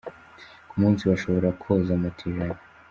[0.69, 2.59] Ku munsi bashobora koza moto ijana.